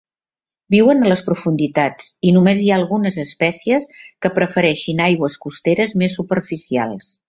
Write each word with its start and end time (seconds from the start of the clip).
Viuen 0.75 1.03
a 1.03 1.11
les 1.11 1.21
profunditats 1.27 2.07
i 2.29 2.33
només 2.39 2.65
hi 2.65 2.71
ha 2.73 2.79
algunes 2.81 3.21
espècies 3.27 3.89
que 4.01 4.35
prefereixin 4.41 5.07
aigües 5.13 5.41
costeres 5.49 5.99
més 6.05 6.23
superficials. 6.23 7.19